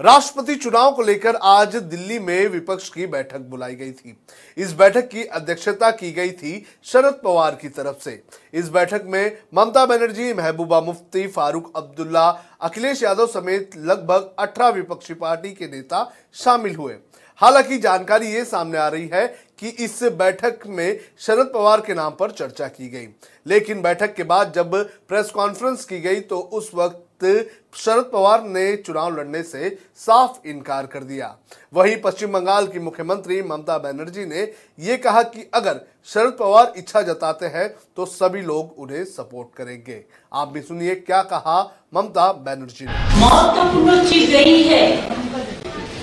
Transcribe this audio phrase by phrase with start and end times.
[0.00, 4.16] राष्ट्रपति चुनाव को लेकर आज दिल्ली में विपक्ष की बैठक बुलाई गई थी।
[4.56, 8.22] इस बैठक की अध्यक्षता की गई थी शरद पवार की तरफ़ से।
[8.54, 12.28] इस बैठक में ममता बनर्जी, महबूबा मुफ्ती, फारूक अब्दुल्ला,
[12.60, 16.96] अखिलेश यादव समेत लगभग 18 विपक्षी पार्टी के नेता शामिल हुए।
[17.36, 19.26] हालाँकि जानकारी ये सामने आ रही है
[19.58, 23.08] कि इस बैठक में शरद पवार के नाम पर चर्चा की गई।
[23.46, 24.76] लेकिन बैठक के बाद जब
[25.08, 30.86] प्रेस कॉन्फ्रेंस की गई तो उस वक्त शरद पवार ने चुनाव लड़ने से साफ़ इनकार
[30.86, 31.34] कर दिया।
[31.74, 34.42] वहीं पश्चिम बंगाल की मुख्यमंत्री ममता बनर्जी ने
[34.78, 40.04] यह कहा कि अगर शरद पवार इच्छा जताते हैं तो सभी लोग उन्हें सपोर्ट करेंगे।
[40.32, 41.60] आप भी सुनिए क्या कहा
[41.94, 44.84] ममता बनर्जी ने। महत्वपूर्ण चीज़ यही है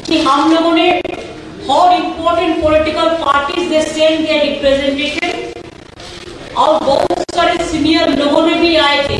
[0.07, 0.89] कि हम लोगों ने
[1.71, 5.33] और इम्पोर्टेंट पॉलिटिकल पार्टीज़ रिप्रेजेंटेटिव
[6.57, 9.17] और बहुत सारे सीनियर लोगों ने भी आए थे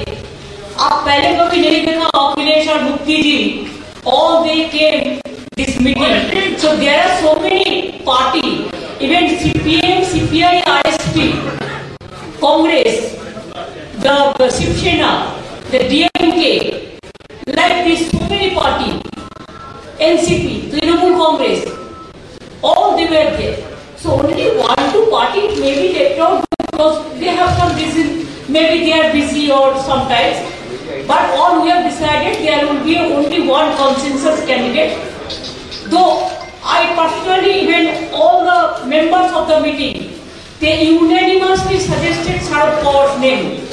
[0.79, 3.67] आप पहले कभी नहीं देखा, अखिलेश और मुक्ति जी
[4.07, 4.89] ऑल दे के
[5.55, 8.49] this meeting so there are so many party
[9.05, 10.61] even CPM CPI
[11.13, 11.27] P
[12.41, 12.97] Congress
[14.05, 15.11] the Shiv Sena
[15.71, 16.53] the DMK
[17.49, 18.91] like this so many party
[20.05, 21.65] NCP Trinamool Congress
[22.65, 23.63] all they were there
[24.03, 28.83] so only one two party may be left out because they have some is maybe
[28.85, 30.51] they are busy और sometimes
[31.07, 34.97] But all we have decided there will be only one consensus candidate.
[35.89, 36.31] Though
[36.63, 40.19] I personally, even all the members of the meeting,
[40.59, 43.67] they unanimously suggested Sharad Pawar's name.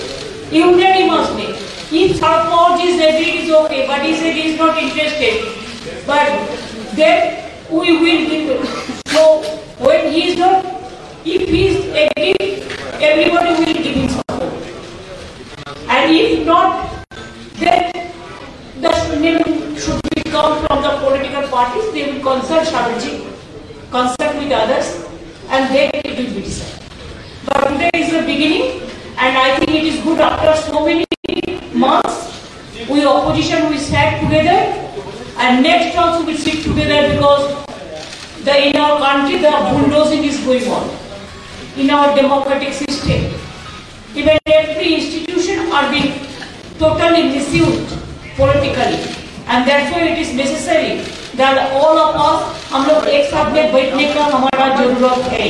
[0.51, 1.55] Unanimously.
[1.93, 5.55] If Sharad Pawar is agreed, it is okay, but he said he is not interested.
[6.07, 6.27] But
[6.97, 8.69] then we will give.
[9.07, 9.43] So
[9.79, 10.65] when he is not,
[11.25, 12.65] if he is agreed,
[13.01, 14.53] everybody will give him support.
[15.89, 17.07] And if not,
[17.61, 17.93] then
[18.81, 21.93] the name should be come from the political parties.
[21.93, 23.13] They will consult Sharaji,
[23.91, 25.05] consult with others,
[25.49, 26.83] and then it will be decided.
[27.47, 28.81] But today is the beginning,
[29.19, 31.05] and I think it is good after so many
[31.75, 32.29] months.
[32.89, 34.59] We opposition we sat together,
[35.39, 37.45] and next also we sit together because
[38.45, 40.89] the in our country the bulldozing is going on
[41.77, 43.35] in our democratic system.
[44.15, 45.30] Even every institution
[46.81, 47.91] totally misused
[48.37, 49.01] politically,
[49.47, 50.93] and why it is necessary
[51.41, 52.39] that all of us
[52.73, 55.49] हम लोग एक साथ में बैठने का हमारा ज़रूरत है।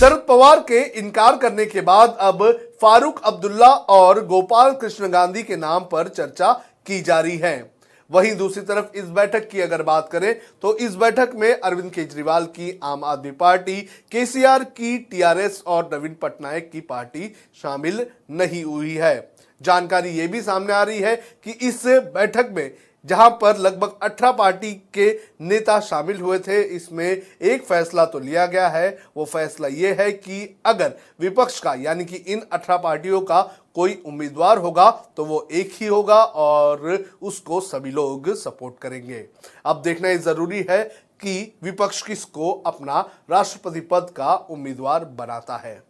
[0.00, 2.42] शरद पवार के इनकार करने के बाद अब
[2.80, 6.52] फारूक अब्दुल्ला और गोपाल कृष्ण गांधी के नाम पर चर्चा
[6.86, 7.70] की जा रही है।
[8.10, 12.44] वहीं दूसरी तरफ़ इस बैठक की अगर बात करें तो इस बैठक में अरविंद केजरीवाल
[12.46, 13.80] की आम आदमी पार्टी,
[14.12, 19.16] केसीआर की टीआरएस और नवीन पटनायक की पार्टी शामिल नहीं हुई है।
[19.60, 22.70] जानकारी ये भी सामने आ रही है कि इस बैठक में,
[23.04, 25.08] जहाँ पर लगभग 18 पार्टी के
[25.40, 30.10] नेता शामिल हुए थे, इसमें एक फैसला तो लिया गया है। वो फैसला ये है
[30.12, 33.40] कि अगर विपक्ष का, यानी कि इन 18 पार्टियों का
[33.74, 39.26] कोई उम्मीदवार होगा तो वो एक ही होगा और उसको सभी लोग सपोर्ट करेंगे।
[39.66, 40.82] अब देखना ये ज़रूरी है
[41.20, 45.82] कि विपक्ष किसको अपना राष्ट्रपति पद का उम्मीदवार बनाता है।